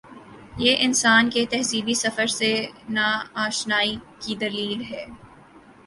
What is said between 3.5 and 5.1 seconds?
شنائی کی دلیل ہے۔